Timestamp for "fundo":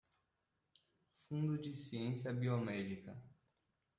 1.29-1.59